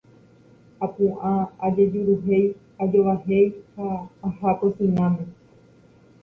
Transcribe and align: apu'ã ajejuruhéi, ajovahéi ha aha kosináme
apu'ã 0.85 1.33
ajejuruhéi, 1.67 2.47
ajovahéi 2.83 3.45
ha 3.75 3.85
aha 4.27 4.49
kosináme 4.59 5.23